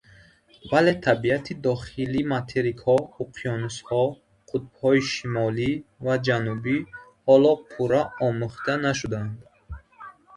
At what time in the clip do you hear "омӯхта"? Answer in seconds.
8.27-8.75